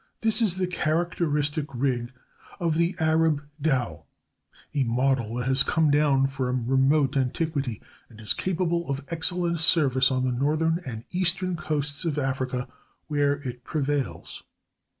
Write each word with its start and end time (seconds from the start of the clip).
This 0.21 0.41
is 0.41 0.55
the 0.55 0.65
characteristic 0.65 1.67
rig 1.75 2.11
of 2.59 2.73
the 2.75 2.95
Arab 2.99 3.43
dhow—a 3.61 4.83
model 4.83 5.35
that 5.35 5.47
has 5.47 5.61
come 5.61 5.91
down 5.91 6.25
from 6.25 6.65
remote 6.65 7.15
antiquity 7.15 7.79
and 8.09 8.19
is 8.19 8.33
capable 8.33 8.89
of 8.89 9.05
excellent 9.09 9.59
service 9.59 10.09
on 10.09 10.23
the 10.25 10.31
northern 10.31 10.81
and 10.87 11.05
eastern 11.11 11.55
coasts 11.55 12.03
of 12.03 12.17
Africa, 12.17 12.67
where 13.09 13.47
it 13.47 13.63
prevails. 13.63 14.41